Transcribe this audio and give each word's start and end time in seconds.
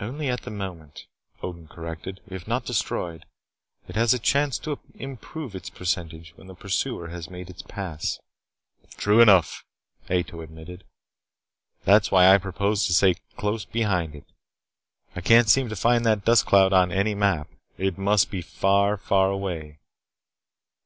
"Only 0.00 0.30
at 0.30 0.44
that 0.44 0.50
moment," 0.50 1.04
Odin 1.42 1.68
corrected. 1.68 2.22
"If 2.26 2.48
not 2.48 2.64
destroyed, 2.64 3.26
it 3.86 3.96
has 3.96 4.14
a 4.14 4.18
chance 4.18 4.58
to 4.60 4.78
improve 4.94 5.54
its 5.54 5.68
percentage 5.68 6.32
when 6.36 6.46
the 6.46 6.54
pursuer 6.54 7.08
has 7.08 7.28
made 7.28 7.50
its 7.50 7.60
pass." 7.60 8.18
"True 8.96 9.20
enough," 9.20 9.66
Ato 10.08 10.40
admitted. 10.40 10.84
"That 11.84 12.00
is 12.04 12.10
why 12.10 12.32
I 12.34 12.38
propose 12.38 12.86
to 12.86 12.94
stay 12.94 13.16
close 13.36 13.66
behind 13.66 14.14
it. 14.14 14.24
I 15.14 15.20
can't 15.20 15.50
seem 15.50 15.68
to 15.68 15.76
find 15.76 16.06
that 16.06 16.24
dust 16.24 16.46
cloud 16.46 16.72
on 16.72 16.90
any 16.90 17.14
map. 17.14 17.48
It 17.76 17.98
must 17.98 18.30
be 18.30 18.40
far, 18.40 18.96
far 18.96 19.28
away." 19.30 19.80